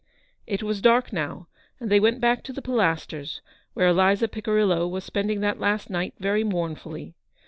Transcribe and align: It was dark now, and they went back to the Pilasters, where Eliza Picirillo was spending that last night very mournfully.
It 0.47 0.63
was 0.63 0.81
dark 0.81 1.13
now, 1.13 1.47
and 1.79 1.91
they 1.91 1.99
went 1.99 2.19
back 2.19 2.41
to 2.45 2.51
the 2.51 2.63
Pilasters, 2.63 3.41
where 3.75 3.89
Eliza 3.89 4.27
Picirillo 4.27 4.87
was 4.89 5.03
spending 5.03 5.41
that 5.41 5.59
last 5.59 5.91
night 5.91 6.15
very 6.17 6.43
mournfully. 6.43 7.13